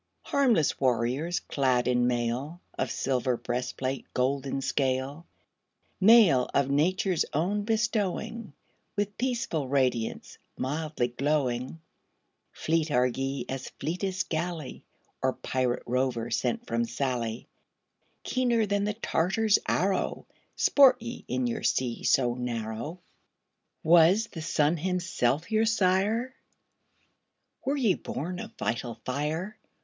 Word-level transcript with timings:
Harmless 0.23 0.79
warriors, 0.79 1.39
clad 1.41 1.87
in 1.87 2.07
mail 2.07 2.59
Of 2.75 2.89
silver 2.89 3.37
breastplate, 3.37 4.11
golden 4.15 4.61
scale; 4.61 5.27
Mail 5.99 6.49
of 6.55 6.71
Nature's 6.71 7.23
own 7.33 7.65
bestowing, 7.65 8.53
With 8.95 9.19
peaceful 9.19 9.67
radiance, 9.67 10.39
mildly 10.57 11.09
glowing 11.09 11.81
Fleet 12.51 12.89
are 12.89 13.05
ye 13.05 13.45
as 13.47 13.69
fleetest 13.79 14.27
galley 14.27 14.83
Or 15.21 15.33
pirate 15.33 15.83
rover 15.85 16.31
sent 16.31 16.65
from 16.65 16.83
Sallee; 16.85 17.47
Keener 18.23 18.65
than 18.65 18.85
the 18.85 18.95
Tartar's 18.95 19.59
arrow, 19.67 20.25
Sport 20.55 20.99
ye 20.99 21.25
in 21.27 21.45
your 21.45 21.61
sea 21.61 22.03
so 22.03 22.33
narrow. 22.33 22.99
Was 23.83 24.29
the 24.31 24.41
sun 24.41 24.77
himself 24.77 25.51
your 25.51 25.65
sire? 25.67 26.33
Were 27.63 27.77
ye 27.77 27.93
born 27.93 28.39
of 28.39 28.51
vital 28.57 28.99
fire? 29.05 29.59